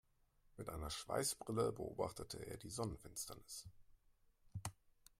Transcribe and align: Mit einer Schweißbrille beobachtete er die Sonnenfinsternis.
Mit 0.57 0.67
einer 0.69 0.89
Schweißbrille 0.89 1.73
beobachtete 1.73 2.43
er 2.43 2.57
die 2.57 2.71
Sonnenfinsternis. 2.71 3.67